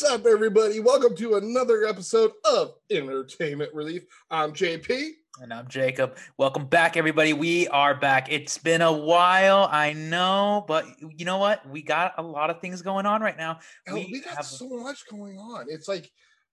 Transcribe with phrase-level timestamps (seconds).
[0.00, 0.78] What's up, everybody?
[0.78, 4.04] Welcome to another episode of Entertainment Relief.
[4.30, 5.08] I'm JP.
[5.42, 6.16] And I'm Jacob.
[6.36, 7.32] Welcome back, everybody.
[7.32, 8.30] We are back.
[8.30, 11.68] It's been a while, I know, but you know what?
[11.68, 13.58] We got a lot of things going on right now.
[13.88, 14.46] Oh, we, we got have...
[14.46, 15.66] so much going on.
[15.68, 16.08] It's like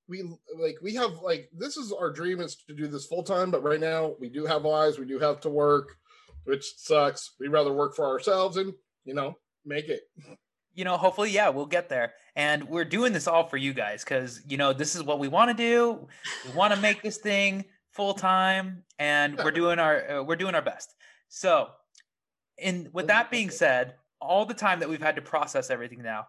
[0.07, 0.23] we
[0.59, 3.61] like we have like this is our dream is to do this full time, but
[3.61, 5.95] right now we do have lives, we do have to work,
[6.45, 7.35] which sucks.
[7.39, 8.73] We'd rather work for ourselves and
[9.03, 9.37] you know
[9.67, 10.01] make it
[10.75, 12.13] you know, hopefully, yeah, we'll get there.
[12.35, 15.27] And we're doing this all for you guys because, you know, this is what we
[15.27, 16.07] want to do.
[16.45, 20.53] We want to make this thing full time and we're doing our uh, we're doing
[20.53, 20.93] our best.
[21.29, 21.69] So,
[22.57, 26.27] in with that being said, all the time that we've had to process everything now,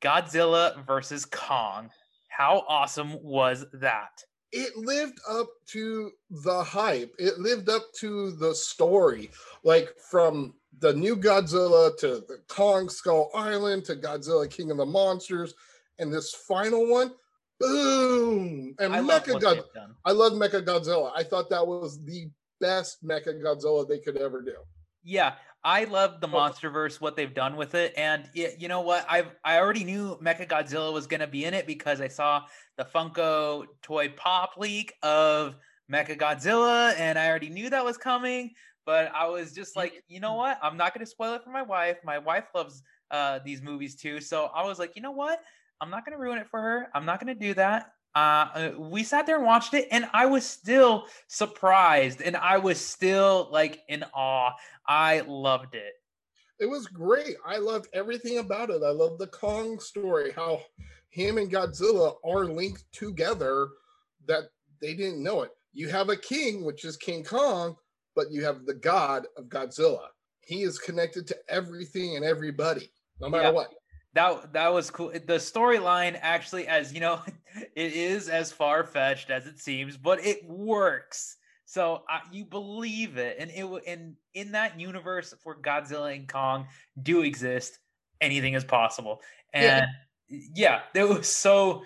[0.00, 1.90] Godzilla versus Kong.
[2.28, 4.22] How awesome was that?
[4.52, 7.14] It lived up to the hype.
[7.18, 9.30] It lived up to the story.
[9.62, 14.86] Like from the new Godzilla to the Kong Skull Island to Godzilla King of the
[14.86, 15.54] Monsters,
[15.98, 17.12] and this final one,
[17.58, 18.74] boom!
[18.78, 19.64] And I Mecha Godzilla.
[20.04, 21.12] I love Mecha Godzilla.
[21.14, 24.54] I thought that was the best Mecha Godzilla they could ever do.
[25.02, 26.28] Yeah, I love the.
[26.28, 29.04] MonsterVerse, what they've done with it, and you know what?
[29.08, 32.44] I've I already knew Mecha Godzilla was going to be in it because I saw
[32.78, 35.56] the Funko toy pop leak of
[35.92, 38.52] Mecha Godzilla, and I already knew that was coming.
[38.86, 40.58] But I was just like, you know what?
[40.62, 41.98] I'm not going to spoil it for my wife.
[42.04, 45.40] My wife loves uh, these movies too, so I was like, you know what?
[45.80, 46.88] I'm not going to ruin it for her.
[46.94, 47.92] I'm not going to do that.
[48.14, 52.58] Uh, uh, we sat there and watched it, and I was still surprised, and I
[52.58, 54.52] was still like in awe.
[54.86, 55.92] I loved it.
[56.58, 57.36] It was great.
[57.46, 58.82] I loved everything about it.
[58.84, 60.60] I love the Kong story, how
[61.10, 63.68] him and Godzilla are linked together
[64.26, 64.44] that
[64.80, 65.50] they didn't know it.
[65.72, 67.76] You have a king, which is King Kong,
[68.16, 70.08] but you have the god of Godzilla.
[70.40, 72.90] He is connected to everything and everybody,
[73.20, 73.50] no matter yeah.
[73.50, 73.74] what.
[74.14, 75.10] That that was cool.
[75.10, 77.20] The storyline actually, as you know,
[77.80, 81.36] it is as far fetched as it seems, but it works.
[81.64, 86.66] So uh, you believe it, and it and in that universe where Godzilla and Kong
[87.02, 87.78] do exist,
[88.20, 89.22] anything is possible.
[89.54, 89.86] And
[90.28, 91.84] yeah, yeah it was so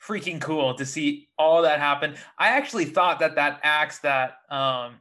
[0.00, 2.14] freaking cool to see all that happen.
[2.38, 4.96] I actually thought that that axe that um,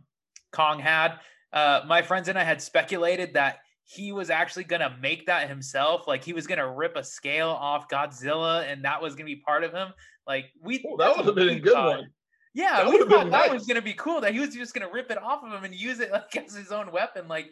[0.51, 1.19] Kong had,
[1.53, 3.59] uh, my friends and I had speculated that
[3.93, 6.07] he was actually gonna make that himself.
[6.07, 9.65] Like he was gonna rip a scale off Godzilla, and that was gonna be part
[9.65, 9.89] of him.
[10.25, 11.97] Like we oh, that would have been a good thought.
[11.97, 12.07] one.
[12.53, 13.51] Yeah, that we thought that nice.
[13.51, 14.21] was gonna be cool.
[14.21, 16.55] That he was just gonna rip it off of him and use it like as
[16.55, 17.27] his own weapon.
[17.27, 17.51] Like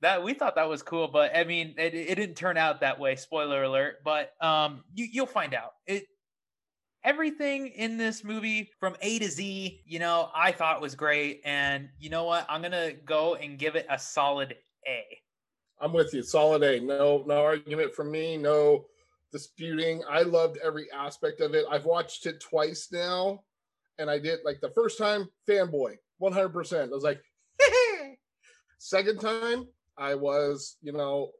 [0.00, 1.08] that, we thought that was cool.
[1.08, 3.16] But I mean, it, it didn't turn out that way.
[3.16, 3.96] Spoiler alert.
[4.02, 5.72] But um, you you'll find out.
[5.86, 6.06] It
[7.04, 11.42] everything in this movie from A to Z, you know, I thought was great.
[11.44, 12.46] And you know what?
[12.48, 14.56] I'm gonna go and give it a solid
[14.86, 15.04] A.
[15.80, 16.22] I'm with you.
[16.22, 16.80] Solid A.
[16.80, 18.36] No, no argument from me.
[18.36, 18.86] No
[19.32, 20.02] disputing.
[20.08, 21.66] I loved every aspect of it.
[21.70, 23.42] I've watched it twice now,
[23.98, 26.48] and I did like the first time fanboy, 100.
[26.50, 27.22] percent I was like,
[28.78, 29.66] second time
[29.96, 31.30] I was, you know,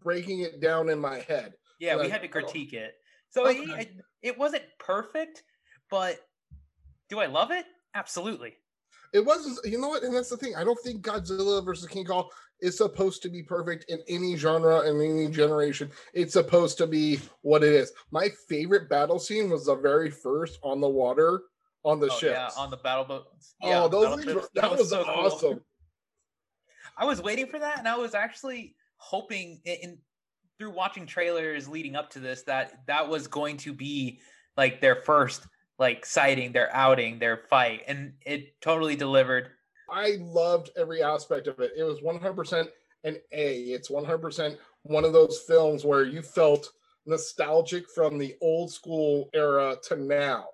[0.00, 1.54] breaking it down in my head.
[1.80, 2.78] Yeah, we had to critique oh.
[2.78, 2.94] it.
[3.30, 3.82] So okay.
[3.82, 5.42] it, it wasn't perfect,
[5.90, 6.18] but
[7.08, 7.66] do I love it?
[7.94, 8.54] Absolutely.
[9.12, 10.02] It wasn't, you know what?
[10.02, 10.54] And that's the thing.
[10.56, 12.28] I don't think Godzilla versus King Kong
[12.60, 15.90] is supposed to be perfect in any genre in any generation.
[16.12, 17.92] It's supposed to be what it is.
[18.10, 21.42] My favorite battle scene was the very first on the water
[21.84, 22.32] on the oh, ship.
[22.32, 23.54] Yeah, on the battle boats.
[23.62, 25.50] Oh, yeah, oh, those things were, that, that, was, was so awesome.
[25.50, 25.60] Cool.
[26.96, 29.98] I was waiting for that, and I was actually hoping in
[30.58, 34.18] through watching trailers leading up to this that that was going to be
[34.56, 35.46] like their first
[35.78, 39.50] like sighting, their outing, their fight, and it totally delivered.
[39.90, 41.72] I loved every aspect of it.
[41.76, 42.68] It was 100%
[43.04, 43.58] an A.
[43.60, 46.70] It's 100% one of those films where you felt
[47.06, 50.46] nostalgic from the old school era to now.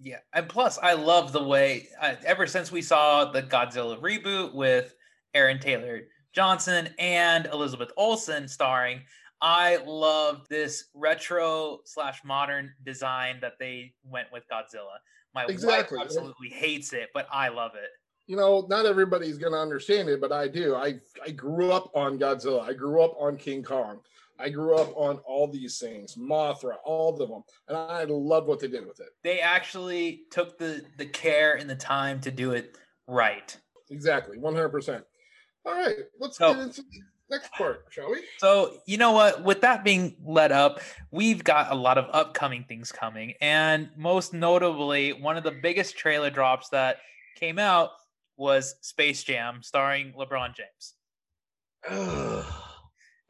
[0.00, 1.88] Yeah, and plus, I love the way.
[2.00, 4.94] Uh, ever since we saw the Godzilla reboot with
[5.34, 6.02] Aaron Taylor
[6.34, 9.02] Johnson and Elizabeth Olsen starring,
[9.40, 14.96] I love this retro slash modern design that they went with Godzilla.
[15.34, 15.98] My exactly.
[15.98, 17.90] wife absolutely hates it, but I love it.
[18.26, 20.74] You know, not everybody's going to understand it, but I do.
[20.74, 22.62] I I grew up on Godzilla.
[22.62, 24.00] I grew up on King Kong.
[24.38, 28.58] I grew up on all these things, Mothra, all of them, and I love what
[28.58, 29.10] they did with it.
[29.22, 32.76] They actually took the the care and the time to do it
[33.06, 33.56] right.
[33.90, 35.04] Exactly, one hundred percent.
[35.66, 36.82] All right, let's so, get into
[37.30, 38.22] next part, shall we?
[38.38, 39.42] So, you know what?
[39.44, 40.80] With that being led up,
[41.10, 43.34] we've got a lot of upcoming things coming.
[43.40, 46.98] And most notably, one of the biggest trailer drops that
[47.36, 47.90] came out
[48.36, 50.94] was Space Jam starring LeBron James.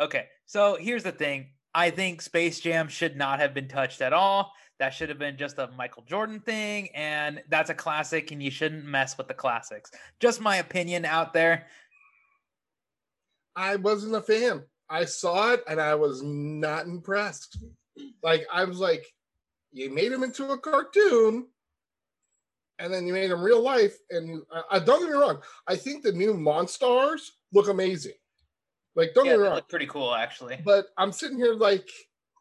[0.01, 4.13] okay, so here's the thing I think Space Jam should not have been touched at
[4.13, 4.53] all.
[4.79, 6.89] That should have been just a Michael Jordan thing.
[6.95, 9.91] And that's a classic, and you shouldn't mess with the classics.
[10.21, 11.67] Just my opinion out there.
[13.57, 14.65] I wasn't a fan.
[14.89, 17.59] I saw it and I was not impressed.
[18.23, 19.05] Like, I was like,
[19.73, 21.49] you made him into a cartoon
[22.79, 23.97] and then you made them real life.
[24.11, 28.13] And I, uh, uh, don't get me wrong, I think the new Monstars look amazing.
[28.97, 30.59] Like, don't yeah, get me wrong, pretty cool actually.
[30.65, 31.89] But I'm sitting here like,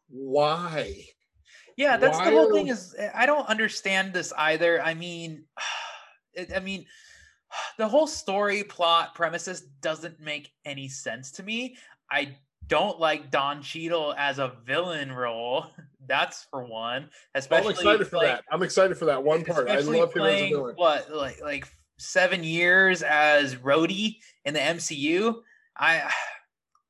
[0.08, 0.94] why?
[1.76, 2.68] Yeah, that's why the whole thing.
[2.68, 4.80] Is eh, I don't understand this either.
[4.80, 5.44] I mean,
[6.54, 6.86] I mean,
[7.78, 11.76] the whole story plot premises doesn't make any sense to me.
[12.10, 12.36] I
[12.66, 15.66] don't like Don Cheadle as a villain role.
[16.06, 17.08] That's for one.
[17.34, 18.44] Especially I'm excited for like, that.
[18.50, 19.68] I'm excited for that one part.
[19.68, 20.74] I love him as a villain.
[20.76, 21.66] What like like
[21.98, 25.36] seven years as Rhodey in the MCU?
[25.76, 26.10] I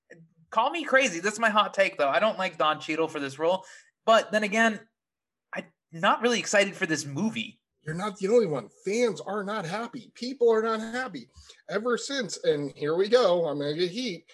[0.50, 1.20] call me crazy.
[1.20, 2.08] That's my hot take though.
[2.08, 3.64] I don't like Don Cheadle for this role.
[4.06, 4.80] But then again,
[5.54, 7.58] I'm not really excited for this movie.
[7.86, 8.68] You're not the only one.
[8.84, 10.10] Fans are not happy.
[10.14, 11.28] People are not happy.
[11.68, 14.24] Ever since, and here we go, I'm gonna get heat.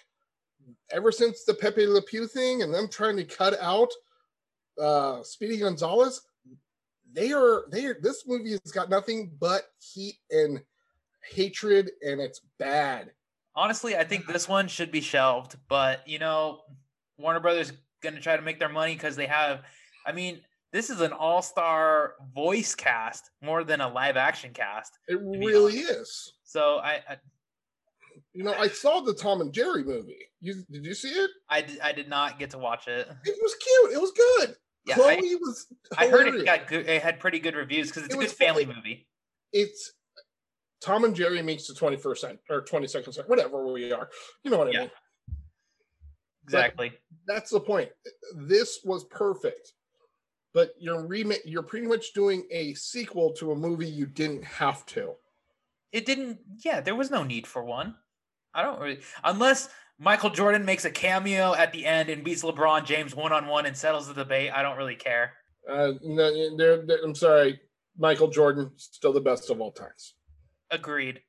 [0.91, 3.91] Ever since the Pepe Le Pew thing and them trying to cut out
[4.79, 6.21] uh Speedy Gonzales,
[7.13, 10.61] they are they are this movie has got nothing but heat and
[11.29, 13.11] hatred and it's bad.
[13.55, 16.61] Honestly, I think this one should be shelved, but you know,
[17.17, 19.63] Warner Brothers going to try to make their money because they have
[20.05, 20.41] I mean,
[20.71, 24.97] this is an all-star voice cast more than a live action cast.
[25.07, 26.33] It really is.
[26.43, 27.17] So I, I
[28.33, 30.17] you know, I saw the Tom and Jerry movie.
[30.39, 31.29] You did you see it?
[31.49, 33.07] I did, I did not get to watch it.
[33.25, 33.93] It was cute.
[33.93, 34.55] It was good.
[34.85, 35.67] Yeah, Chloe I, was.
[35.97, 36.87] I heard it got good.
[36.87, 39.07] It had pretty good reviews because it's it a good family movie.
[39.53, 39.93] It's
[40.81, 44.09] Tom and Jerry meets the 21st century or 22nd century, whatever we are.
[44.43, 44.79] You know what I yeah.
[44.79, 44.91] mean?
[46.43, 46.89] Exactly.
[46.89, 47.89] But that's the point.
[48.35, 49.73] This was perfect.
[50.53, 51.07] But you're
[51.45, 55.13] you're pretty much doing a sequel to a movie you didn't have to.
[55.93, 57.95] It didn't yeah, there was no need for one.
[58.53, 59.69] I don't really unless
[59.99, 63.67] Michael Jordan makes a cameo at the end and beats LeBron James one on one
[63.67, 64.51] and settles the debate.
[64.51, 65.33] I don't really care.
[65.69, 67.59] Uh, no, they're, they're, I'm sorry,
[67.97, 70.15] Michael Jordan still the best of all times.
[70.71, 71.21] Agreed.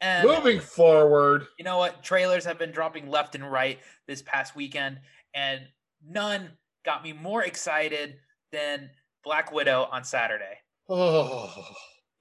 [0.00, 2.04] And moving forward, you know what?
[2.04, 5.00] Trailers have been dropping left and right this past weekend,
[5.34, 5.62] and
[6.06, 6.50] none
[6.84, 8.16] got me more excited
[8.52, 8.90] than
[9.24, 10.58] Black Widow on Saturday.
[10.88, 11.50] Oh,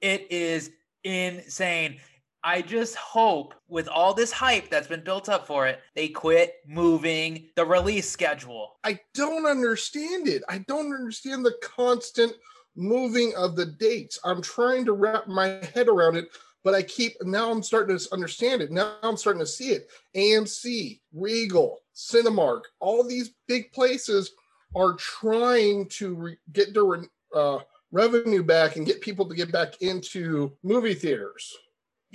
[0.02, 0.72] it is
[1.04, 2.00] insane.
[2.48, 6.58] I just hope with all this hype that's been built up for it, they quit
[6.68, 8.76] moving the release schedule.
[8.84, 10.44] I don't understand it.
[10.48, 12.34] I don't understand the constant
[12.76, 14.20] moving of the dates.
[14.24, 16.28] I'm trying to wrap my head around it,
[16.64, 18.72] but I keep now I'm starting to understand it.
[18.72, 19.90] Now I'm starting to see it.
[20.16, 24.34] AMC, Regal, Cinemark, all these big places
[24.76, 27.58] are trying to re- get their uh,
[27.92, 31.56] revenue back and get people to get back into movie theaters.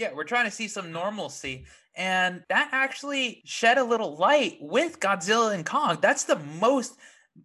[0.00, 1.67] Yeah, we're trying to see some normalcy.
[1.94, 5.99] And that actually shed a little light with Godzilla and Kong.
[6.00, 6.97] That's the most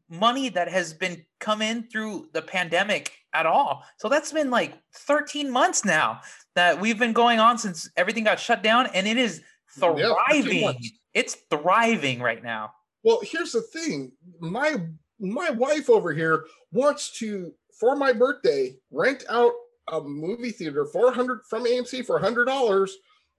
[0.10, 3.84] money that has been come in through the pandemic at all.
[3.98, 6.22] So that's been like 13 months now
[6.56, 9.42] that we've been going on since everything got shut down and it is
[9.78, 10.64] thriving.
[10.64, 10.72] Yeah,
[11.14, 12.72] it's thriving right now.
[13.04, 14.14] Well, here's the thing.
[14.40, 14.78] My
[15.20, 19.52] my wife over here wants to for my birthday rent out
[19.92, 22.90] a movie theater 400 from AMC for $100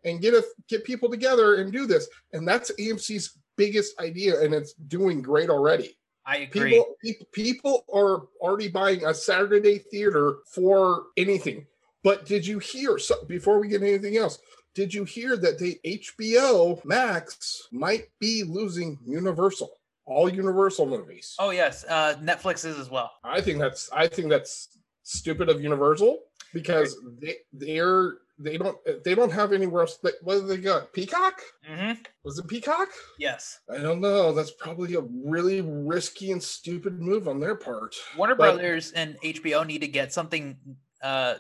[0.05, 2.09] and get a get people together and do this.
[2.33, 5.97] And that's AMC's biggest idea and it's doing great already.
[6.25, 6.71] I agree.
[6.71, 11.67] People, people, people are already buying a Saturday theater for anything.
[12.03, 14.39] But did you hear so before we get anything else?
[14.75, 19.71] Did you hear that the HBO Max might be losing Universal?
[20.05, 21.35] All Universal movies.
[21.39, 23.11] Oh yes, uh, Netflix is as well.
[23.25, 24.69] I think that's I think that's
[25.03, 26.19] stupid of Universal
[26.53, 29.97] because they they're they don't they don't have anywhere else.
[29.99, 30.93] That, what do they got?
[30.93, 31.41] Peacock?
[31.69, 32.03] Mm-hmm.
[32.25, 32.89] Was it Peacock?
[33.19, 33.61] Yes.
[33.71, 34.33] I don't know.
[34.33, 37.95] That's probably a really risky and stupid move on their part.
[38.17, 40.57] Warner but, Brothers and HBO need to get something.
[41.03, 41.35] Uh,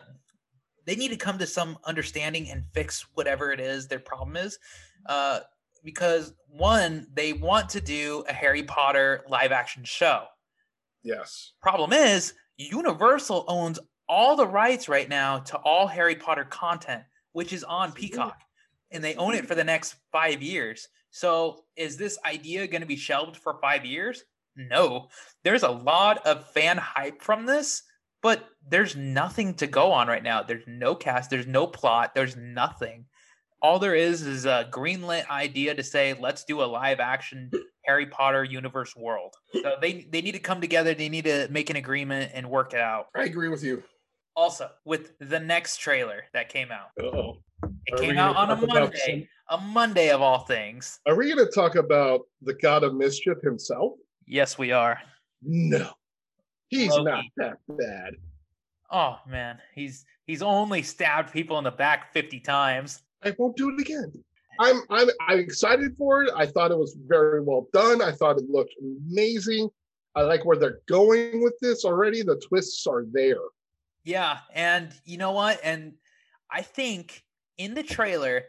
[0.86, 4.58] they need to come to some understanding and fix whatever it is their problem is.
[5.06, 5.40] Uh,
[5.84, 10.24] because one, they want to do a Harry Potter live action show.
[11.02, 11.52] Yes.
[11.60, 17.52] Problem is, Universal owns all the rights right now to all Harry Potter content, which
[17.52, 18.38] is on Peacock,
[18.90, 20.88] and they own it for the next five years.
[21.10, 24.22] So, is this idea going to be shelved for five years?
[24.56, 25.08] No.
[25.44, 27.82] There's a lot of fan hype from this,
[28.22, 30.42] but there's nothing to go on right now.
[30.42, 33.06] There's no cast, there's no plot, there's nothing.
[33.62, 37.50] All there is is a greenlit idea to say, let's do a live action
[37.86, 39.34] Harry Potter universe world.
[39.54, 40.92] So they they need to come together.
[40.92, 43.06] They need to make an agreement and work it out.
[43.14, 43.82] I agree with you.
[44.36, 47.38] Also, with the next trailer that came out, oh
[47.86, 51.00] it Are came out on a talk about Monday, a Monday of all things.
[51.06, 53.92] Are we going to talk about the god of mischief himself?
[54.26, 55.00] Yes, we are.
[55.42, 55.90] No,
[56.68, 57.04] he's Loki.
[57.04, 58.14] not that bad.
[58.90, 63.02] Oh man, he's he's only stabbed people in the back fifty times.
[63.24, 64.12] I won't do it again.
[64.60, 66.30] I'm I'm I'm excited for it.
[66.36, 68.02] I thought it was very well done.
[68.02, 69.68] I thought it looked amazing.
[70.14, 72.22] I like where they're going with this already.
[72.22, 73.36] The twists are there.
[74.06, 75.58] Yeah, and you know what?
[75.64, 75.94] And
[76.48, 77.24] I think
[77.58, 78.44] in the trailer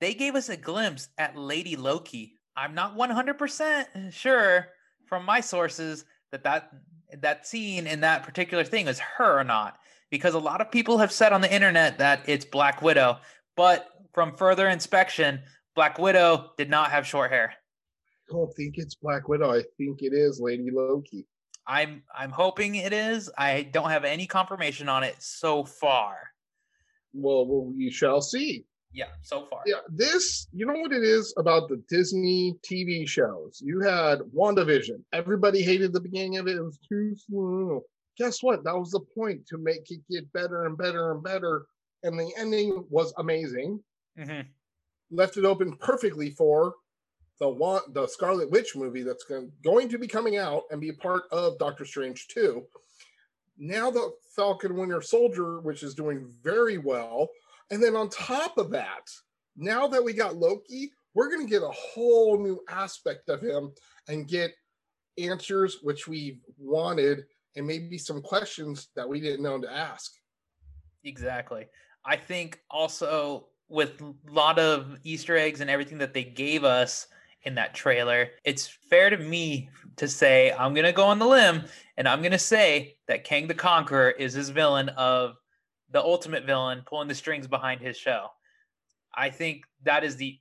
[0.00, 2.34] they gave us a glimpse at Lady Loki.
[2.54, 4.68] I'm not 100% sure
[5.06, 6.70] from my sources that that
[7.22, 9.78] that scene in that particular thing is her or not
[10.10, 13.18] because a lot of people have said on the internet that it's Black Widow,
[13.56, 15.40] but from further inspection,
[15.74, 17.54] Black Widow did not have short hair.
[18.28, 19.50] I don't think it's Black Widow.
[19.50, 21.26] I think it is Lady Loki.
[21.66, 23.30] I'm I'm hoping it is.
[23.36, 26.16] I don't have any confirmation on it so far.
[27.12, 28.66] Well, well, we shall see.
[28.92, 29.60] Yeah, so far.
[29.66, 33.60] Yeah, this, you know what it is about the Disney TV shows?
[33.60, 35.02] You had WandaVision.
[35.12, 36.56] Everybody hated the beginning of it.
[36.56, 37.82] It was too slow.
[38.16, 38.62] Guess what?
[38.62, 41.66] That was the point to make it get better and better and better.
[42.04, 43.80] And the ending was amazing.
[44.16, 44.40] hmm
[45.10, 46.74] Left it open perfectly for
[47.40, 51.24] the one, the Scarlet Witch movie that's going, to be coming out and be part
[51.32, 52.64] of Doctor Strange 2.
[53.58, 57.28] Now the Falcon Winter Soldier, which is doing very well.
[57.70, 59.10] And then on top of that,
[59.56, 63.72] now that we got Loki, we're going to get a whole new aspect of him
[64.08, 64.52] and get
[65.18, 67.24] answers which we wanted
[67.56, 70.12] and maybe some questions that we didn't know to ask.
[71.04, 71.66] Exactly.
[72.04, 77.06] I think also with a lot of Easter eggs and everything that they gave us
[77.44, 81.64] in that trailer, it's fair to me to say I'm gonna go on the limb
[81.96, 85.36] and I'm gonna say that Kang the Conqueror is his villain of
[85.90, 88.28] the ultimate villain pulling the strings behind his show.
[89.14, 90.38] I think that is the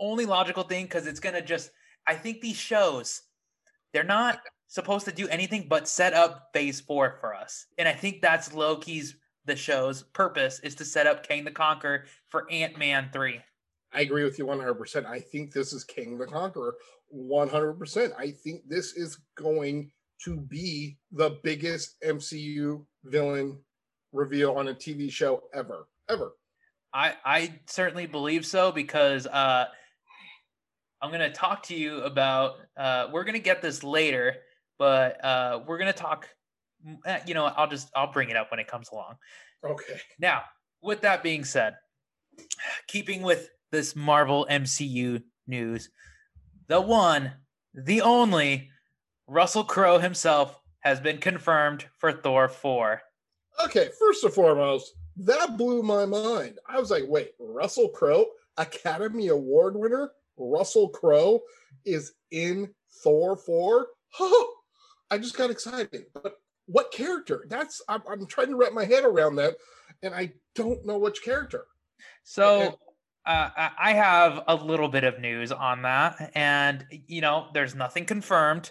[0.00, 1.70] only logical thing because it's gonna just
[2.06, 3.22] I think these shows
[3.92, 7.66] they're not supposed to do anything but set up phase four for us.
[7.78, 12.04] And I think that's Loki's the show's purpose is to set up Kang the Conqueror
[12.28, 13.40] for Ant-Man 3.
[13.94, 15.06] I agree with you 100%.
[15.06, 16.76] I think this is King the Conqueror
[17.14, 18.12] 100%.
[18.18, 19.90] I think this is going
[20.24, 23.58] to be the biggest MCU villain
[24.12, 25.86] reveal on a TV show ever.
[26.08, 26.32] Ever.
[26.92, 29.66] I I certainly believe so because uh
[31.02, 34.36] I'm going to talk to you about uh we're going to get this later,
[34.78, 36.28] but uh we're going to talk
[37.06, 39.16] eh, you know, I'll just I'll bring it up when it comes along.
[39.64, 40.00] Okay.
[40.18, 40.42] Now,
[40.82, 41.74] with that being said,
[42.86, 45.90] keeping with this Marvel MCU news,
[46.68, 47.32] the one,
[47.74, 48.70] the only
[49.26, 53.02] Russell Crowe himself has been confirmed for Thor 4.
[53.64, 56.60] Okay, first and foremost, that blew my mind.
[56.68, 58.26] I was like, wait, Russell Crowe,
[58.58, 61.40] Academy Award winner, Russell Crowe
[61.84, 63.86] is in Thor 4?
[65.10, 66.04] I just got excited.
[66.14, 67.44] But what character?
[67.48, 69.56] That's I'm, I'm trying to wrap my head around that,
[70.02, 71.66] and I don't know which character.
[72.22, 72.78] So
[73.26, 78.04] uh, I have a little bit of news on that, and you know, there's nothing
[78.04, 78.70] confirmed.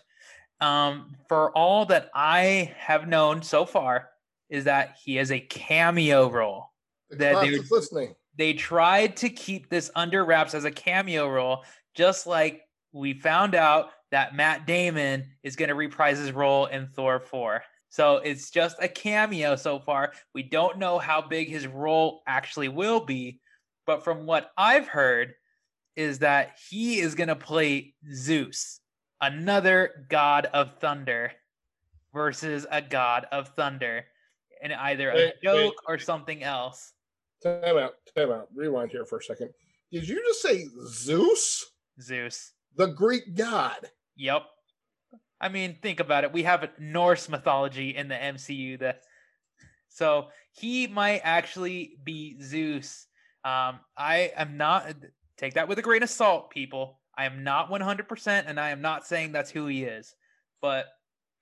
[0.62, 4.10] Um, for all that I have known so far,
[4.50, 6.72] is that he has a cameo role.
[7.10, 8.16] The That they- is listening.
[8.36, 13.54] They tried to keep this under wraps as a cameo role, just like we found
[13.54, 17.64] out that Matt Damon is going to reprise his role in Thor 4.
[17.90, 20.14] So it's just a cameo so far.
[20.34, 23.40] We don't know how big his role actually will be,
[23.86, 25.34] but from what I've heard
[25.96, 28.80] is that he is going to play Zeus,
[29.22, 31.32] another god of thunder
[32.14, 34.06] versus a god of thunder
[34.62, 35.34] in either a Wait, wait.
[35.44, 36.94] joke or something else.
[37.44, 37.96] Time out.
[38.16, 38.48] Time out.
[38.56, 39.50] Rewind here for a second.
[39.92, 41.66] Did you just say Zeus,
[42.02, 42.54] Zeus.
[42.76, 43.90] the Greek god?
[44.16, 44.44] Yep.
[45.42, 46.32] I mean, think about it.
[46.32, 49.02] We have Norse mythology in the MCU that
[49.90, 53.06] so he might actually be Zeus.
[53.46, 54.94] Um, I am not
[55.38, 57.00] take that with a grain of salt, people.
[57.18, 60.16] I am not 100% and I am not saying that's who he is.
[60.62, 60.88] But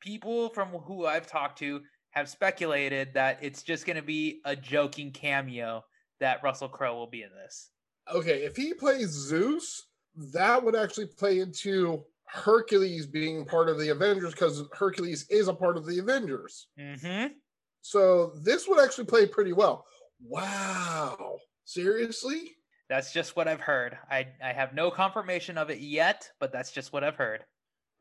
[0.01, 1.81] people from who I've talked to
[2.11, 5.83] have speculated that it's just going to be a joking cameo
[6.19, 7.71] that Russell Crowe will be in this.
[8.11, 9.87] Okay, if he plays Zeus,
[10.33, 15.53] that would actually play into Hercules being part of the Avengers because Hercules is a
[15.53, 16.67] part of the Avengers.
[16.77, 17.35] Mhm.
[17.81, 19.85] So this would actually play pretty well.
[20.19, 21.37] Wow.
[21.65, 22.55] Seriously?
[22.89, 23.97] That's just what I've heard.
[24.09, 27.45] I I have no confirmation of it yet, but that's just what I've heard.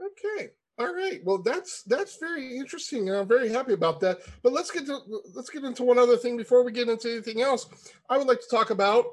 [0.00, 0.50] Okay.
[0.78, 1.20] All right.
[1.24, 4.20] Well, that's that's very interesting, and I'm very happy about that.
[4.42, 4.98] But let's get to
[5.34, 7.68] let's get into one other thing before we get into anything else.
[8.08, 9.04] I would like to talk about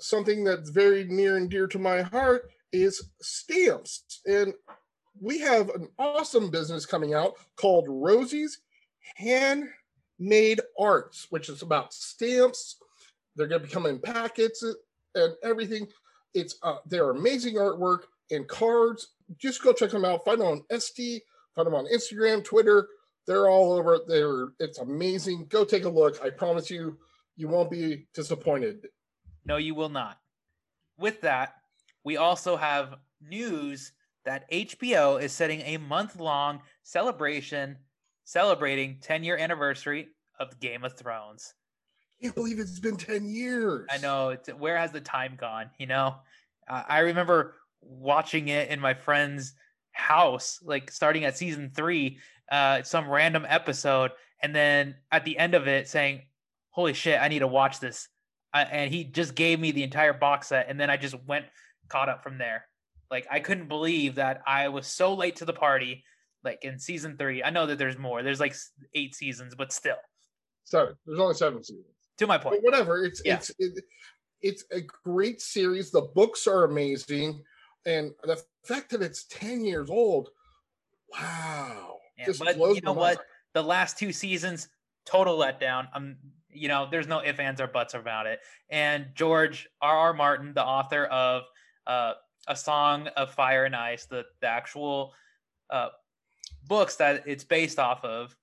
[0.00, 4.52] something that's very near and dear to my heart is stamps, and
[5.20, 8.58] we have an awesome business coming out called Rosie's
[9.16, 12.76] Handmade Arts, which is about stamps.
[13.36, 14.64] They're going to be coming in packets
[15.14, 15.86] and everything.
[16.34, 18.00] It's uh, they're amazing artwork
[18.30, 20.24] and cards just go check them out.
[20.24, 21.20] Find them on Etsy,
[21.54, 22.88] find them on Instagram, Twitter.
[23.26, 24.48] They're all over there.
[24.60, 25.46] It's amazing.
[25.48, 26.22] Go take a look.
[26.22, 26.96] I promise you,
[27.36, 28.86] you won't be disappointed.
[29.44, 30.18] No, you will not.
[30.98, 31.54] With that,
[32.04, 33.92] we also have news
[34.24, 37.78] that HBO is setting a month long celebration
[38.24, 41.54] celebrating 10 year anniversary of Game of Thrones.
[42.20, 43.86] I can't believe it's been 10 years.
[43.90, 44.30] I know.
[44.30, 45.70] It's, where has the time gone?
[45.78, 46.16] You know,
[46.68, 49.52] uh, I remember watching it in my friend's
[49.92, 52.18] house, like starting at season three,
[52.50, 56.22] uh, some random episode, and then at the end of it saying,
[56.70, 58.08] "Holy shit, I need to watch this,"
[58.54, 61.46] uh, and he just gave me the entire box set, and then I just went
[61.88, 62.66] caught up from there.
[63.10, 66.04] Like I couldn't believe that I was so late to the party.
[66.44, 68.22] Like in season three, I know that there's more.
[68.22, 68.54] There's like
[68.94, 69.96] eight seasons, but still.
[70.64, 70.94] Seven.
[71.06, 71.86] There's only seven seasons.
[72.18, 72.56] To my point.
[72.56, 73.04] But whatever.
[73.04, 73.36] It's yeah.
[73.36, 73.84] it's it,
[74.42, 75.90] it's a great series.
[75.90, 77.42] The books are amazing
[77.86, 80.28] and the fact that it's 10 years old
[81.12, 84.68] wow yeah, but you know what the last two seasons
[85.06, 86.16] total letdown i'm
[86.50, 90.52] you know there's no ifs ands or buts about it and george r r martin
[90.52, 91.44] the author of
[91.86, 92.14] uh,
[92.48, 95.12] a song of fire and ice the, the actual
[95.70, 95.88] uh,
[96.66, 98.34] books that it's based off of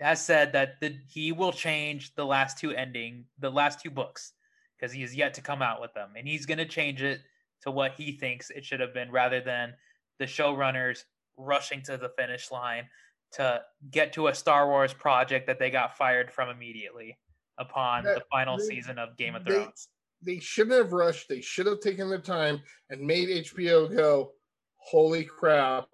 [0.00, 4.32] has said that the, he will change the last two ending the last two books
[4.78, 7.20] because he has yet to come out with them and he's going to change it
[7.62, 9.72] to what he thinks it should have been rather than
[10.18, 11.00] the showrunners
[11.36, 12.84] rushing to the finish line
[13.32, 17.18] to get to a Star Wars project that they got fired from immediately
[17.58, 19.88] upon the final they, season of Game of Thrones.
[20.22, 21.28] They, they shouldn't have rushed.
[21.28, 24.32] They should have taken their time and made HBO go,
[24.76, 25.88] holy crap,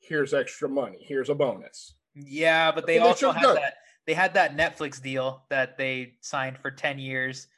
[0.00, 0.98] here's extra money.
[1.00, 1.95] Here's a bonus.
[2.16, 3.54] Yeah, but they also had done.
[3.56, 3.74] that
[4.06, 7.48] they had that Netflix deal that they signed for 10 years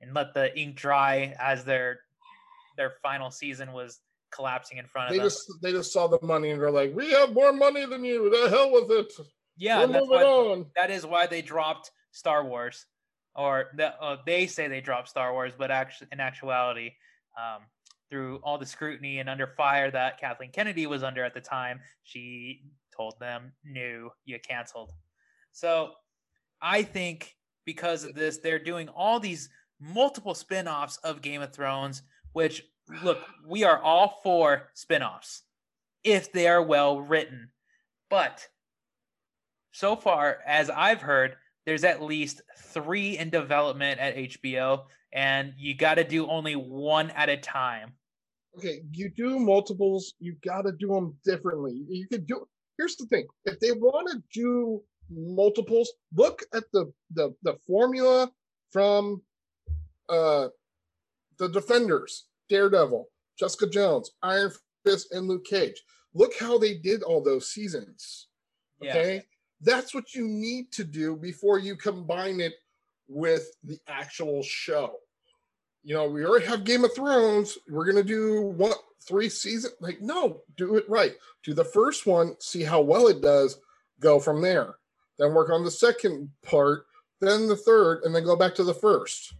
[0.00, 2.00] and let the ink dry as their
[2.76, 4.00] their final season was
[4.32, 5.26] collapsing in front of they them.
[5.26, 8.30] Just, they just saw the money and they're like, "We have more money than you.
[8.30, 9.12] The hell with it."
[9.56, 10.66] Yeah, that's why, on.
[10.76, 12.86] that is why they dropped Star Wars,
[13.34, 16.92] or the, uh, they say they dropped Star Wars, but actually, in actuality,
[17.38, 17.62] um,
[18.08, 21.80] through all the scrutiny and under fire that Kathleen Kennedy was under at the time,
[22.04, 22.62] she
[22.96, 24.92] told them, "No, you canceled."
[25.52, 25.94] So,
[26.60, 29.48] I think because of this, they're doing all these
[29.78, 32.62] multiple spin-offs of Game of Thrones which
[33.02, 35.42] look, we are all for spin-offs
[36.04, 37.50] if they are well written.
[38.08, 38.48] But
[39.72, 45.74] so far as I've heard, there's at least 3 in development at HBO and you
[45.74, 47.92] got to do only one at a time.
[48.56, 51.84] Okay, you do multiples, you got to do them differently.
[51.88, 52.46] You could do
[52.80, 53.26] Here's the thing.
[53.44, 58.32] If they want to do multiples, look at the the the formula
[58.70, 59.20] from
[60.08, 60.48] uh
[61.36, 63.06] the Defenders, Daredevil,
[63.38, 64.50] Jessica Jones, Iron
[64.86, 65.82] Fist, and Luke Cage.
[66.14, 68.28] Look how they did all those seasons.
[68.82, 69.16] Okay.
[69.16, 69.20] Yeah.
[69.60, 72.54] That's what you need to do before you combine it
[73.08, 74.94] with the actual show.
[75.82, 77.58] You know, we already have Game of Thrones.
[77.68, 79.74] We're gonna do what three seasons?
[79.80, 81.14] Like, no, do it right.
[81.42, 83.58] Do the first one, see how well it does,
[84.00, 84.76] go from there.
[85.18, 86.86] Then work on the second part,
[87.20, 89.34] then the third, and then go back to the first.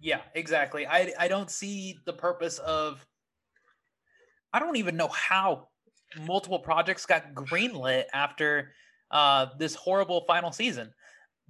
[0.00, 0.86] Yeah, exactly.
[0.86, 3.04] I I don't see the purpose of
[4.52, 5.68] I don't even know how
[6.20, 8.72] multiple projects got greenlit after
[9.10, 10.92] uh, this horrible final season.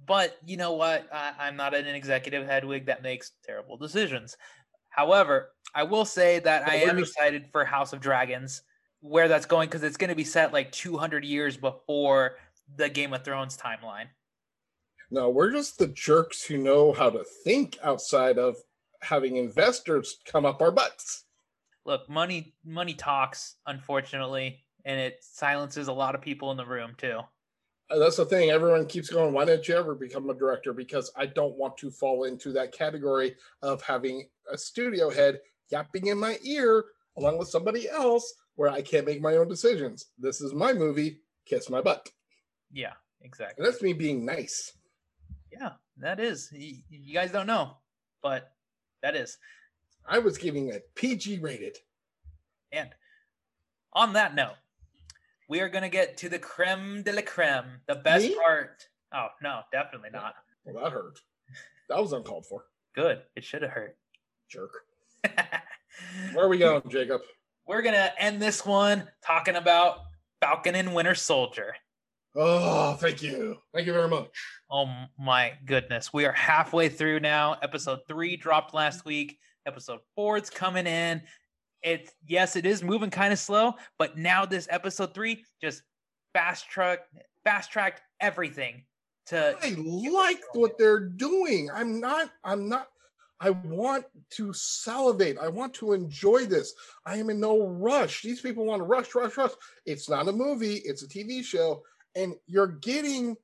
[0.05, 1.07] But you know what?
[1.13, 4.35] I, am not an executive Hedwig that makes terrible decisions.
[4.93, 8.61] However, I will say that I am excited for House of Dragons,
[9.01, 12.37] where that's going, because it's going to be set like 200 years before
[12.75, 14.05] the Game of Thrones timeline.
[15.09, 18.55] No, we're just the jerks who know how to think outside of
[19.01, 21.25] having investors come up our butts.
[21.85, 26.93] Look, money money talks, unfortunately, and it silences a lot of people in the room
[26.97, 27.19] too.
[27.89, 28.49] Uh, that's the thing.
[28.49, 30.73] Everyone keeps going, why didn't you ever become a director?
[30.73, 36.07] Because I don't want to fall into that category of having a studio head yapping
[36.07, 36.85] in my ear
[37.17, 40.07] along with somebody else where I can't make my own decisions.
[40.17, 42.09] This is my movie, kiss my butt.
[42.71, 43.63] Yeah, exactly.
[43.63, 44.73] And that's me being nice.
[45.51, 46.49] Yeah, that is.
[46.51, 47.77] You guys don't know,
[48.21, 48.53] but
[49.01, 49.37] that is.
[50.07, 51.77] I was giving it PG rated.
[52.71, 52.89] And
[53.93, 54.55] on that note,
[55.53, 58.33] we are going to get to the creme de la creme, the best Me?
[58.33, 58.87] part.
[59.13, 60.33] Oh, no, definitely not.
[60.65, 61.19] Well, that hurt.
[61.89, 62.65] That was uncalled for.
[62.95, 63.21] Good.
[63.35, 63.95] It should have hurt.
[64.49, 64.71] Jerk.
[66.33, 67.21] Where are we going, Jacob?
[67.67, 69.99] We're going to end this one talking about
[70.41, 71.75] Falcon and Winter Soldier.
[72.35, 73.57] Oh, thank you.
[73.75, 74.31] Thank you very much.
[74.71, 74.87] Oh
[75.19, 76.11] my goodness.
[76.11, 77.57] We are halfway through now.
[77.61, 79.37] Episode three dropped last week.
[79.67, 81.21] Episode four's coming in.
[81.83, 85.83] It's yes, it is moving kind of slow, but now this episode three just
[86.33, 87.01] fast track
[87.43, 88.83] fast tracked everything
[89.27, 91.69] to I like what they're doing.
[91.73, 92.87] I'm not, I'm not,
[93.39, 95.37] I want to salivate.
[95.37, 96.73] I want to enjoy this.
[97.05, 98.21] I am in no rush.
[98.21, 99.51] These people want to rush, rush, rush.
[99.85, 101.83] It's not a movie, it's a TV show,
[102.15, 103.35] and you're getting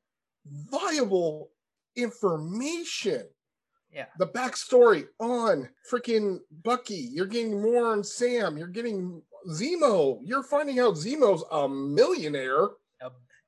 [0.46, 1.52] viable
[1.96, 3.26] information.
[3.94, 4.06] Yeah.
[4.20, 7.10] The backstory on freaking Bucky.
[7.12, 8.58] You're getting more on Sam.
[8.58, 10.20] You're getting Zemo.
[10.24, 12.68] You're finding out Zemo's a millionaire.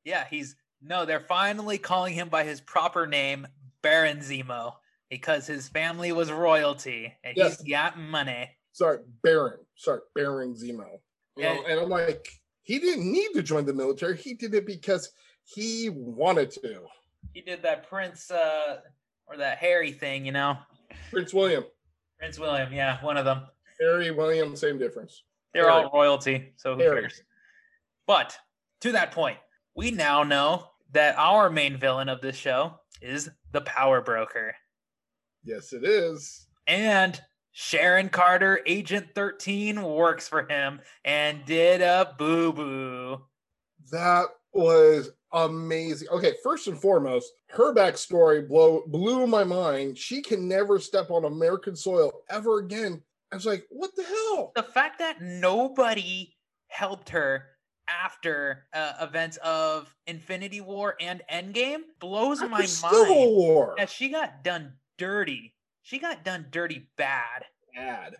[0.04, 3.48] yeah, he's no, they're finally calling him by his proper name,
[3.84, 4.74] Baron Zemo,
[5.12, 7.62] because his family was royalty and Yes.
[7.62, 8.50] he's got money.
[8.72, 10.88] sorry, Baron, sorry, Baron Zemo.
[11.38, 11.62] You know, Yeah.
[11.68, 12.28] and I'm like,
[12.64, 14.18] he didn't need to join the military.
[14.18, 15.12] He did it because
[15.44, 16.86] he wanted to.
[17.34, 18.82] He did that Prince uh
[19.32, 20.58] or that Harry thing, you know.
[21.10, 21.64] Prince William,
[22.20, 23.44] Prince William, yeah, one of them.
[23.80, 25.24] Harry William, same difference.
[25.54, 25.84] They're Harry.
[25.84, 27.02] all royalty, so who Harry.
[27.02, 27.22] cares?
[28.08, 28.38] But
[28.82, 29.38] to that point,
[29.76, 34.56] we now know that our main villain of this show is the Power Broker.
[35.44, 36.48] Yes, it is.
[36.68, 37.20] And
[37.52, 43.22] Sharon Carter, Agent 13, works for him and did a boo boo.
[43.92, 46.08] That was amazing.
[46.10, 49.98] Okay, first and foremost, her backstory blow blew my mind.
[49.98, 53.02] She can never step on American soil ever again.
[53.32, 54.52] I was like, what the hell?
[54.56, 56.36] The fact that nobody
[56.68, 57.46] helped her
[57.88, 63.32] after uh, events of Infinity War and Endgame blows After my Civil mind.
[63.36, 63.76] War.
[63.78, 65.54] That she got done dirty.
[65.82, 67.46] She got done dirty bad.
[67.76, 68.16] Bad.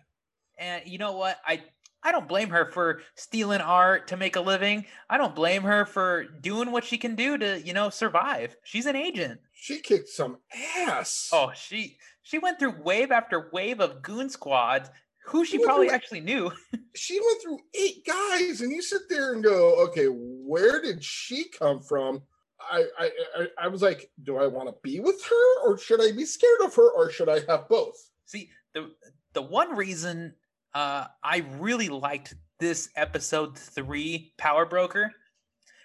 [0.58, 1.38] And you know what?
[1.46, 1.62] I
[2.04, 4.86] I don't blame her for stealing art to make a living.
[5.08, 8.56] I don't blame her for doing what she can do to, you know, survive.
[8.64, 9.40] She's an agent.
[9.52, 10.38] She kicked some
[10.78, 11.30] ass.
[11.32, 14.90] Oh, she she went through wave after wave of goon squads
[15.24, 15.94] who she Well, probably right.
[15.94, 16.50] actually knew.
[16.96, 21.44] she went through eight guys, and you sit there and go, okay, where did she
[21.56, 22.22] come from?
[22.60, 26.00] I I I, I was like, do I want to be with her, or should
[26.02, 27.94] I be scared of her, or should I have both?
[28.26, 28.90] See, the
[29.32, 30.34] the one reason
[30.74, 35.12] uh, I really liked this episode three Power Broker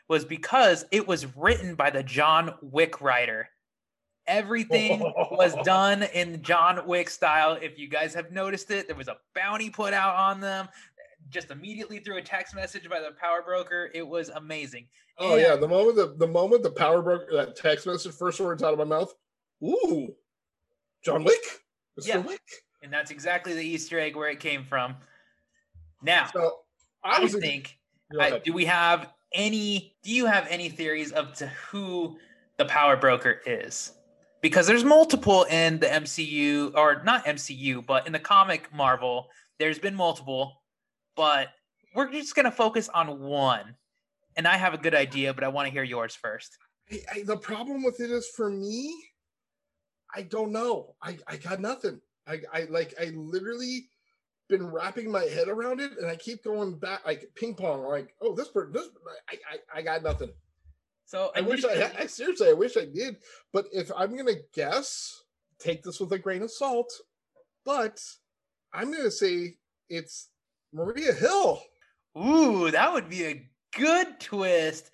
[0.08, 3.50] was because it was written by the John Wick writer.
[4.28, 5.00] Everything
[5.32, 7.58] was done in John Wick style.
[7.62, 10.68] If you guys have noticed it, there was a bounty put out on them.
[11.30, 13.90] Just immediately through a text message by the Power Broker.
[13.94, 14.88] It was amazing.
[15.18, 18.40] Oh And- yeah, the moment the, the moment the power broker that text message first
[18.40, 19.14] words out of my mouth.
[19.64, 20.14] Ooh,
[21.04, 21.42] John Wick,
[22.00, 22.08] Mr.
[22.08, 22.18] Yeah.
[22.20, 22.42] Wick.
[22.82, 24.96] And that's exactly the Easter egg where it came from.
[26.02, 26.60] Now, So
[27.04, 27.78] I think
[28.20, 32.18] I, uh, do we have any do you have any theories of to who
[32.58, 33.92] the power broker is
[34.42, 39.28] because there's multiple in the mcu or not mcu but in the comic marvel
[39.60, 40.62] there's been multiple
[41.18, 41.50] but
[41.94, 43.76] we're just going to focus on one
[44.38, 46.58] and i have a good idea but i want to hear yours first
[46.92, 48.94] I, I, the problem with it is for me,
[50.14, 50.96] I don't know.
[51.02, 52.00] I, I got nothing.
[52.28, 53.88] I, I like I literally
[54.50, 57.84] been wrapping my head around it, and I keep going back like ping pong.
[57.84, 58.88] Like, oh, this person, this
[59.30, 60.32] I, I, I got nothing.
[61.06, 63.18] so I wish I, had, I seriously, I wish I did.
[63.54, 65.22] But if I'm gonna guess,
[65.60, 66.92] take this with a grain of salt.
[67.66, 68.02] But
[68.74, 69.58] I'm gonna say
[69.90, 70.30] it's
[70.74, 71.62] Maria Hill.
[72.18, 74.92] Ooh, that would be a good twist,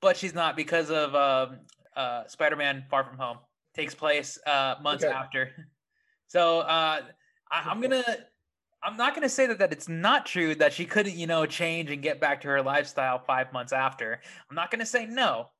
[0.00, 1.58] but she's not because of um,
[1.96, 3.38] uh, Spider-Man: Far From Home
[3.74, 5.12] takes place uh, months Okay.
[5.12, 5.50] after.
[6.28, 7.00] So uh,
[7.50, 8.04] I, I'm gonna,
[8.82, 11.90] I'm not gonna say that that it's not true that she couldn't, you know, change
[11.90, 14.20] and get back to her lifestyle five months after.
[14.48, 15.50] I'm not gonna say no,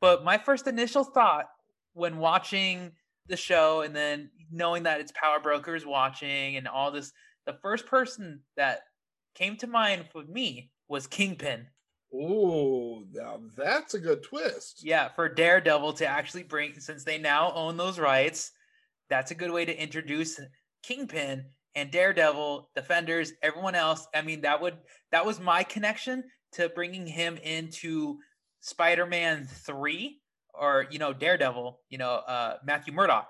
[0.00, 1.46] but my first initial thought
[1.92, 2.92] when watching
[3.26, 7.12] the show and then knowing that it's Power Brokers watching and all this,
[7.46, 8.80] the first person that
[9.34, 11.66] came to mind for me was Kingpin.
[12.12, 14.80] Oh, now that's a good twist.
[14.82, 18.50] Yeah, for Daredevil to actually bring, since they now own those rights,
[19.10, 20.40] that's a good way to introduce
[20.82, 21.44] Kingpin
[21.74, 24.06] and Daredevil, Defenders, everyone else.
[24.14, 24.78] I mean, that would
[25.12, 28.18] that was my connection to bringing him into
[28.60, 30.20] Spider-Man three
[30.54, 33.28] or you know Daredevil, you know uh, Matthew Murdock.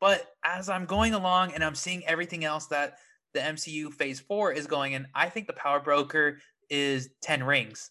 [0.00, 2.94] But as I'm going along and I'm seeing everything else that
[3.34, 6.38] the MCU Phase Four is going, and I think the Power Broker
[6.70, 7.90] is Ten Rings.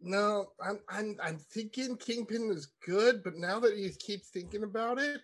[0.00, 4.98] No, I'm I'm I'm thinking Kingpin is good, but now that you keep thinking about
[4.98, 5.20] it,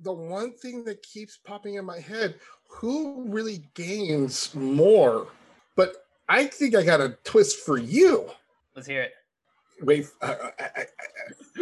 [0.00, 2.36] the one thing that keeps popping in my head,
[2.68, 5.28] who really gains more?
[5.74, 5.94] But
[6.28, 8.30] I think I got a twist for you.
[8.74, 9.12] Let's hear it.
[9.82, 10.84] Wait, I, I, I,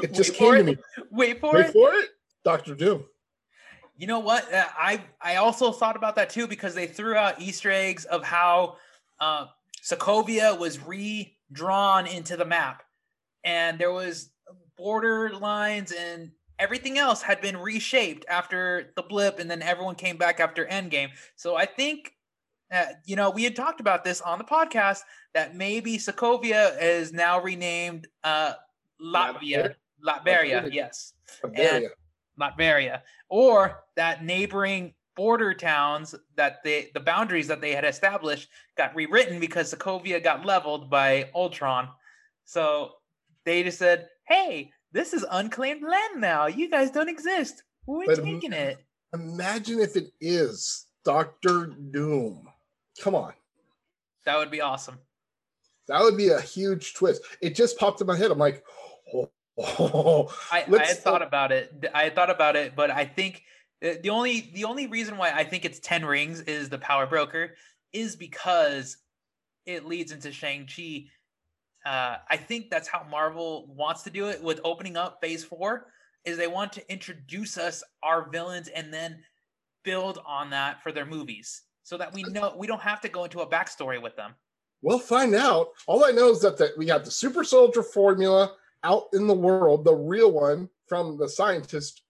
[0.02, 0.64] it just Wait came to it.
[0.64, 0.78] me.
[1.10, 1.72] Wait for Wait it.
[1.72, 2.10] for it,
[2.44, 3.04] Doctor Doom.
[3.96, 4.52] You know what?
[4.52, 8.24] Uh, I I also thought about that too because they threw out Easter eggs of
[8.24, 8.76] how
[9.20, 9.46] uh,
[9.82, 12.82] Sokovia was redrawn into the map,
[13.44, 14.30] and there was
[14.76, 20.16] border lines and everything else had been reshaped after the blip, and then everyone came
[20.16, 21.10] back after Endgame.
[21.36, 22.12] So I think.
[22.72, 25.00] Uh, you know, we had talked about this on the podcast
[25.34, 28.54] that maybe Sokovia is now renamed uh,
[29.00, 29.74] Latvia.
[30.04, 30.72] Latveria, Latveria.
[30.72, 31.12] yes.
[31.42, 31.90] Bavaria.
[32.40, 38.94] Latveria, or that neighboring border towns that they the boundaries that they had established got
[38.94, 41.88] rewritten because Sokovia got leveled by Ultron.
[42.44, 42.92] So
[43.44, 46.46] they just said, "Hey, this is unclaimed land now.
[46.46, 47.62] You guys don't exist.
[47.84, 48.78] We're But- taking it."
[49.12, 52.48] Imagine if it is Doctor Doom.
[53.00, 53.34] Come on.
[54.24, 54.98] That would be awesome.
[55.86, 57.22] That would be a huge twist.
[57.40, 58.30] It just popped in my head.
[58.30, 58.64] I'm like,
[59.14, 60.34] oh, oh.
[60.50, 61.84] I, I had thought about it.
[61.94, 63.42] I had thought about it, but I think
[63.84, 67.06] uh, the only the only reason why I think it's ten rings is the power
[67.06, 67.54] broker
[67.92, 68.96] is because
[69.66, 71.04] it leads into Shang Chi.
[71.84, 75.86] Uh, I think that's how Marvel wants to do it with opening up Phase Four.
[76.24, 79.22] Is they want to introduce us our villains and then
[79.84, 83.24] build on that for their movies, so that we know we don't have to go
[83.24, 84.34] into a backstory with them.
[84.80, 85.68] We'll find out.
[85.86, 89.34] All I know is that the, we got the super soldier formula out in the
[89.34, 92.02] world, the real one from the scientist.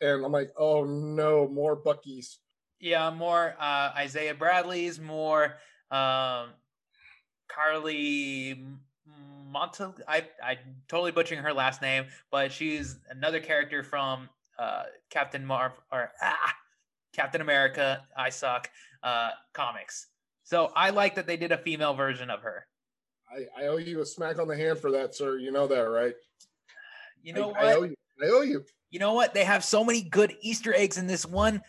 [0.00, 2.38] And I'm like, oh no, more Bucky's.
[2.80, 5.56] Yeah, more uh, Isaiah Bradley's, more
[5.90, 6.50] um,
[7.48, 8.62] Karli
[9.52, 9.94] Monta.
[10.06, 10.58] I I
[10.88, 16.54] totally butchering her last name, but she's another character from uh, Captain Marv or ah,
[17.12, 18.04] Captain America.
[18.16, 18.70] I suck
[19.02, 20.08] uh, comics.
[20.44, 22.66] So I like that they did a female version of her.
[23.30, 25.36] I, I owe you a smack on the hand for that, sir.
[25.36, 26.14] You know that, right?
[27.22, 27.90] You know I, I owe what?
[27.90, 27.96] you.
[28.22, 28.64] I owe you.
[28.90, 29.34] You know what?
[29.34, 31.62] They have so many good Easter eggs in this one.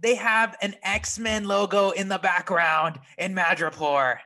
[0.00, 4.18] They have an X Men logo in the background in Madripoor.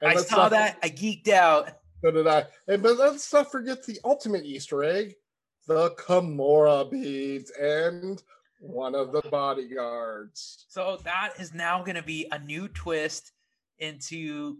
[0.00, 0.78] And I saw that.
[0.82, 1.70] I geeked out.
[2.02, 2.44] So did I.
[2.68, 5.14] And but let's not forget the ultimate Easter egg,
[5.66, 8.22] the Kimoyo beads and
[8.60, 10.66] one of the bodyguards.
[10.68, 13.32] So that is now going to be a new twist
[13.78, 14.58] into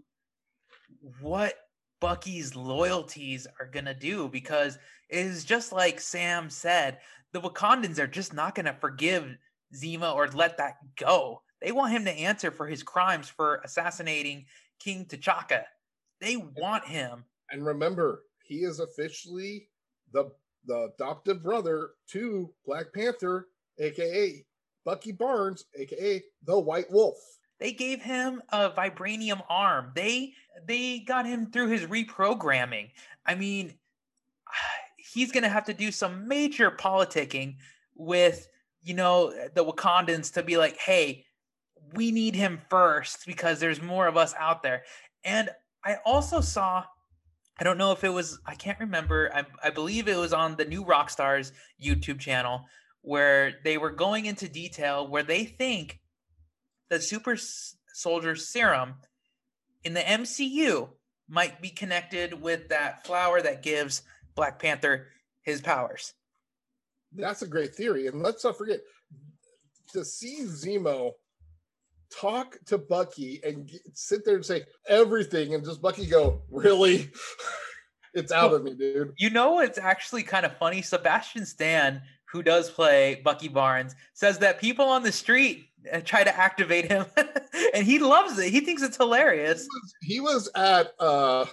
[1.21, 1.55] what
[1.99, 4.77] Bucky's loyalties are going to do because
[5.09, 6.99] it is just like Sam said,
[7.31, 9.37] the Wakandans are just not going to forgive
[9.73, 11.41] Zemo or let that go.
[11.61, 14.45] They want him to answer for his crimes for assassinating
[14.79, 15.63] King T'Chaka.
[16.19, 17.23] They want him.
[17.53, 19.69] And remember, he is officially
[20.11, 20.31] the
[20.65, 24.43] the adoptive brother to Black Panther, aka
[24.83, 27.17] Bucky Barnes, aka the White Wolf.
[27.59, 29.91] They gave him a vibranium arm.
[29.95, 30.33] They
[30.67, 32.89] they got him through his reprogramming.
[33.25, 33.75] I mean,
[34.97, 37.57] he's going to have to do some major politicking
[37.95, 38.47] with,
[38.81, 41.25] you know, the Wakandans to be like, "Hey,
[41.93, 44.83] we need him first because there's more of us out there."
[45.23, 45.51] And
[45.85, 46.85] I also saw
[47.57, 49.31] I don't know if it was I can't remember.
[49.33, 52.65] I I believe it was on the New Rockstars YouTube channel
[53.01, 55.99] where they were going into detail where they think
[56.89, 57.37] the super
[57.93, 58.95] soldier serum
[59.83, 60.89] in the MCU
[61.27, 64.03] might be connected with that flower that gives
[64.35, 65.07] Black Panther
[65.41, 66.13] his powers.
[67.11, 68.07] That's a great theory.
[68.07, 68.79] And let's not forget
[69.91, 71.11] to see Zemo
[72.19, 77.09] talk to Bucky and g- sit there and say everything, and just Bucky go, Really?
[78.13, 79.13] it's out of me, dude.
[79.17, 80.81] You know, it's actually kind of funny.
[80.81, 86.23] Sebastian Stan, who does play Bucky Barnes, says that people on the street uh, try
[86.23, 87.05] to activate him,
[87.73, 88.51] and he loves it.
[88.51, 89.67] He thinks it's hilarious.
[90.01, 91.45] He was at uh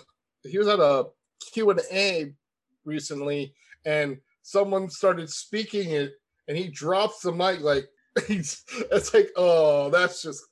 [0.43, 1.07] he was at a
[1.53, 2.33] Q&A
[2.85, 6.13] recently and someone started speaking it
[6.49, 7.87] and he drops the mic like
[8.27, 10.43] he's it's like oh that's just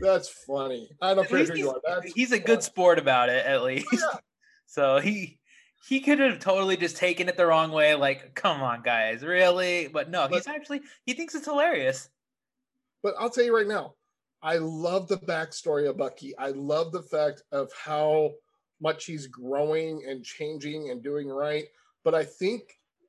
[0.00, 0.88] that's funny.
[1.00, 1.80] I don't At care who he's, you are.
[1.86, 3.86] That's he's a good sport about it, at least.
[3.92, 3.98] yeah.
[4.66, 5.38] So he
[5.86, 9.86] he could have totally just taken it the wrong way, like, come on, guys, really?
[9.86, 12.08] But no, he's actually he thinks it's hilarious.
[13.02, 13.94] But I'll tell you right now,
[14.42, 16.36] I love the backstory of Bucky.
[16.38, 18.30] I love the fact of how
[18.80, 21.64] much he's growing and changing and doing right.
[22.02, 22.62] But I think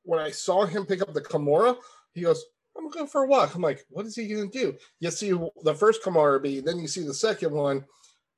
[0.04, 1.78] when I saw him pick up the Kimoyo,
[2.14, 2.44] he goes,
[2.78, 3.56] I'm go for a walk.
[3.56, 4.76] I'm like, what is he gonna do?
[5.00, 5.32] You see
[5.64, 7.86] the first Kimoyo then you see the second one.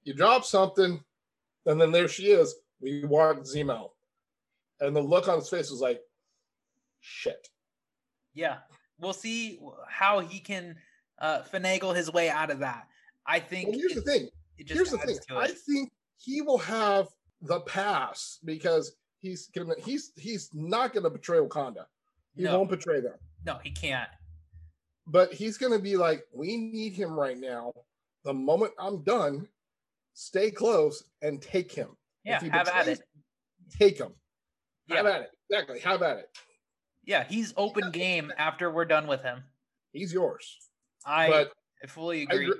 [0.03, 1.01] You drop something,
[1.65, 2.55] and then there she is.
[2.81, 3.91] We want Zemo,
[4.81, 6.01] and the look on his face was like,
[6.99, 7.47] shit.
[8.33, 8.57] Yeah,
[8.99, 10.75] we'll see how he can
[11.19, 12.87] uh, finagle his way out of that.
[13.25, 13.69] I think.
[13.69, 14.29] Well, here's the thing.
[14.57, 15.17] Here's the thing.
[15.31, 17.07] I think he will have
[17.41, 21.85] the pass because he's gonna he's he's not gonna betray Wakanda.
[22.35, 22.59] He no.
[22.59, 23.15] won't betray them.
[23.45, 24.09] No, he can't.
[25.07, 27.71] But he's gonna be like, we need him right now.
[28.23, 29.47] The moment I'm done,
[30.13, 31.89] stay close and take him.
[32.23, 33.01] Yeah, have betrays, at it.
[33.77, 34.13] Take him.
[34.87, 34.97] Yeah.
[34.97, 35.31] Have at it.
[35.49, 35.79] Exactly.
[35.79, 36.29] Have at it.
[37.05, 39.43] Yeah, he's open game after we're done with him.
[39.91, 40.57] He's yours.
[41.05, 41.51] I but
[41.89, 42.51] fully agree.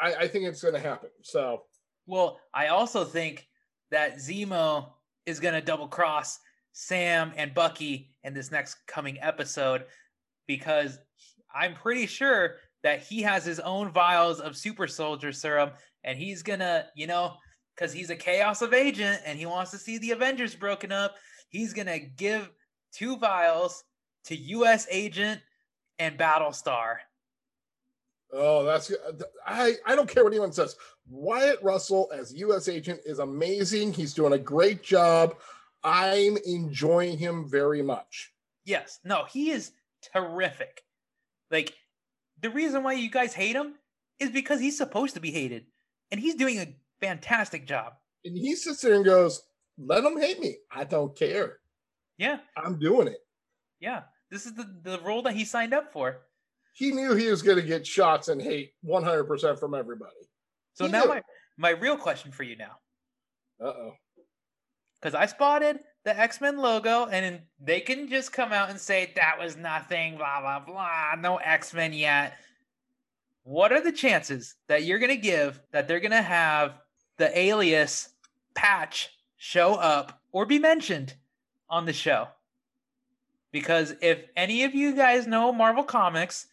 [0.00, 1.10] I, I think it's going to happen.
[1.22, 1.62] So,
[2.06, 3.48] well, I also think
[3.90, 4.90] that Zemo
[5.26, 6.38] is going to double cross
[6.72, 9.84] Sam and Bucky in this next coming episode
[10.46, 10.98] because
[11.54, 15.70] I'm pretty sure that he has his own vials of super soldier serum
[16.02, 17.34] and he's to, you know,
[17.74, 21.16] because he's a chaos of agent and he wants to see the Avengers broken up,
[21.48, 22.50] he's to give
[22.92, 23.84] two vials
[24.24, 25.40] to US agent
[25.98, 26.96] and Battlestar.
[28.32, 29.12] Oh, that's uh,
[29.46, 29.74] I.
[29.86, 30.76] I don't care what anyone says.
[31.08, 32.68] Wyatt Russell as U.S.
[32.68, 33.92] agent is amazing.
[33.92, 35.36] He's doing a great job.
[35.84, 38.32] I'm enjoying him very much.
[38.64, 38.98] Yes.
[39.04, 39.72] No, he is
[40.12, 40.83] terrific.
[41.54, 41.72] Like
[42.42, 43.76] the reason why you guys hate him
[44.18, 45.66] is because he's supposed to be hated,
[46.10, 47.92] and he's doing a fantastic job.
[48.24, 49.40] And he sits there and goes,
[49.78, 50.56] "Let them hate me.
[50.72, 51.58] I don't care.
[52.18, 53.18] Yeah, I'm doing it.
[53.78, 56.22] Yeah, this is the the role that he signed up for."
[56.74, 60.10] he knew he was going to get shots and hate 100% from everybody.
[60.72, 61.22] So he now my
[61.56, 62.72] my real question for you now.
[63.60, 63.92] Uh-oh.
[65.00, 69.38] Cuz I spotted the X-Men logo and they can just come out and say that
[69.38, 72.36] was nothing blah blah blah no X-Men yet.
[73.42, 76.80] What are the chances that you're going to give that they're going to have
[77.18, 78.10] the alias
[78.54, 81.14] patch show up or be mentioned
[81.68, 82.28] on the show?
[83.52, 86.48] Because if any of you guys know Marvel Comics,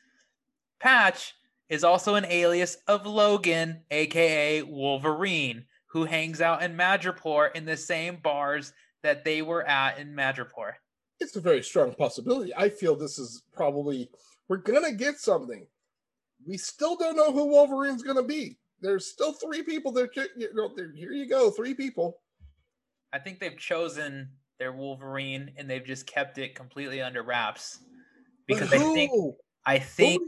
[0.79, 1.33] Patch
[1.67, 7.77] is also an alias of Logan, aka Wolverine, who hangs out in Madripoor in the
[7.77, 10.73] same bars that they were at in Madripoor.
[11.19, 12.51] It's a very strong possibility.
[12.55, 14.09] I feel this is probably
[14.47, 15.65] we're gonna get something.
[16.45, 18.57] We still don't know who Wolverine's gonna be.
[18.81, 22.17] There's still three people that you know, here you go, three people.
[23.13, 27.79] I think they've chosen their Wolverine and they've just kept it completely under wraps
[28.47, 29.11] because I think
[29.65, 30.21] I think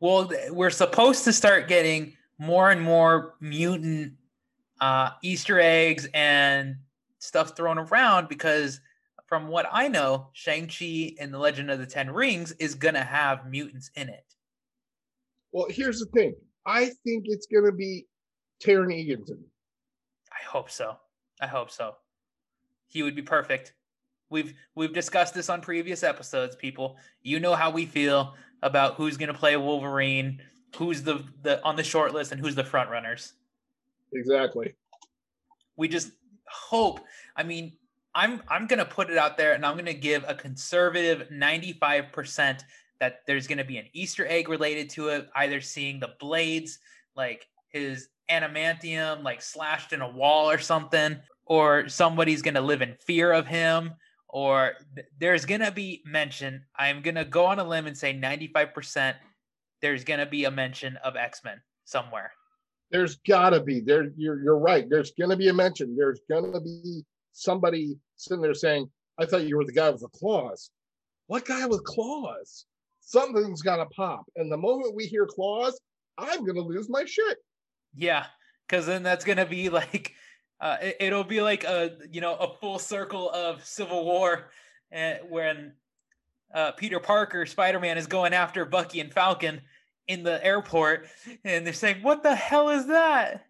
[0.00, 4.14] well, we're supposed to start getting more and more mutant
[4.80, 6.76] uh, Easter eggs and
[7.20, 8.80] stuff thrown around because,
[9.26, 13.04] from what I know, Shang-Chi and the Legend of the Ten Rings is going to
[13.04, 14.24] have mutants in it.
[15.52, 16.34] Well, here's the thing
[16.66, 18.06] I think it's going to be
[18.62, 19.44] Taron Egerton.
[20.32, 20.96] I hope so.
[21.40, 21.94] I hope so.
[22.88, 23.74] He would be perfect.
[24.30, 26.96] We've we've discussed this on previous episodes, people.
[27.22, 30.40] You know how we feel about who's going to play Wolverine,
[30.76, 33.32] who's the the on the short list, and who's the front runners.
[34.12, 34.74] Exactly.
[35.76, 36.12] We just
[36.50, 37.00] hope.
[37.36, 37.72] I mean,
[38.14, 41.30] I'm I'm going to put it out there, and I'm going to give a conservative
[41.30, 42.64] 95 percent
[42.98, 46.78] that there's going to be an Easter egg related to it, either seeing the blades,
[47.16, 52.82] like his adamantium, like slashed in a wall or something, or somebody's going to live
[52.82, 53.94] in fear of him
[54.32, 56.62] or th- there's going to be mention.
[56.78, 59.14] I'm going to go on a limb and say 95%
[59.80, 62.32] there's going to be a mention of X-Men somewhere.
[62.90, 63.80] There's got to be.
[63.80, 64.88] There you're you're right.
[64.88, 65.96] There's to be a mention.
[65.96, 66.20] There's
[66.52, 70.70] to be somebody sitting there saying, "I thought you were the guy with the claws."
[71.26, 72.66] What guy with claws?
[73.00, 74.24] Something's got to pop.
[74.36, 75.80] And the moment we hear claws,
[76.18, 77.38] I'm to lose my shit.
[77.94, 78.26] Yeah,
[78.68, 80.14] cuz then that's to be like
[80.60, 84.50] uh, it, will be like a you know a full circle of Civil War,
[84.90, 85.72] and eh, when
[86.54, 89.62] uh, Peter Parker, Spider Man, is going after Bucky and Falcon
[90.10, 91.06] in the airport,
[91.44, 93.46] and they're saying, "What the hell is that?"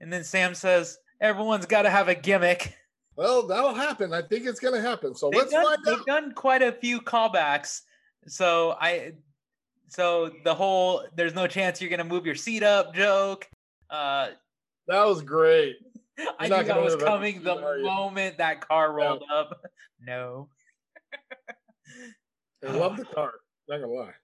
[0.00, 2.74] And then Sam says, "Everyone's got to have a gimmick."
[3.16, 4.14] Well, that'll happen.
[4.14, 5.14] I think it's going to happen.
[5.14, 5.84] So they've let's done, find out.
[5.84, 7.82] They've done quite a few callbacks.
[8.26, 9.12] So I,
[9.88, 13.48] so the whole "there's no chance you're going to move your seat up" joke.
[13.90, 14.30] Uh,
[14.86, 15.76] that was great.
[16.38, 19.60] I knew that was coming the moment that car rolled up.
[20.02, 20.48] No.
[22.66, 23.34] I love the car.
[23.68, 24.14] Not gonna lie.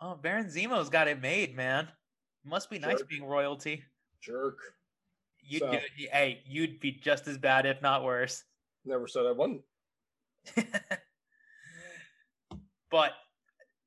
[0.00, 1.88] Oh, Baron Zemo's got it made, man.
[2.44, 2.88] Must be Jerk.
[2.88, 3.82] nice being royalty.
[4.20, 4.58] Jerk.
[5.42, 5.78] You, so.
[6.12, 8.44] hey, you'd be just as bad, if not worse.
[8.84, 9.62] Never said I wouldn't.
[12.90, 13.12] but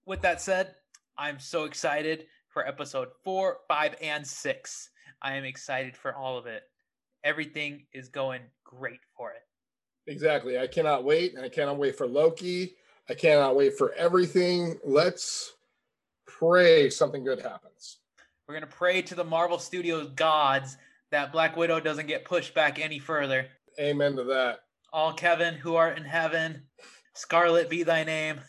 [0.06, 0.76] with that said,
[1.18, 4.90] I'm so excited for episode four, five, and six.
[5.22, 6.64] I am excited for all of it.
[7.24, 9.44] Everything is going great for it.
[10.08, 10.60] Exactly.
[10.60, 11.36] I cannot wait.
[11.36, 12.76] And I cannot wait for Loki.
[13.10, 14.80] I cannot wait for everything.
[14.84, 15.54] Let's
[16.26, 17.98] pray something good happens.
[18.48, 20.78] We're going to pray to the Marvel Studios gods
[21.12, 23.48] that Black Widow doesn't get pushed back any further.
[23.80, 24.60] Amen to that.
[24.92, 26.64] All Kevin who art in heaven,
[27.14, 28.42] Scarlet be thy name.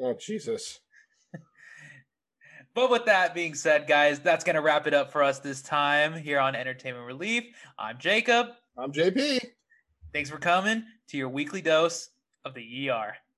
[0.00, 0.80] Oh, Jesus.
[2.74, 5.62] but with that being said, guys, that's going to wrap it up for us this
[5.62, 7.44] time here on Entertainment Relief.
[7.78, 8.48] I'm Jacob.
[8.76, 9.44] I'm JP.
[10.12, 12.10] Thanks for coming to your weekly dose
[12.44, 13.16] of the ER.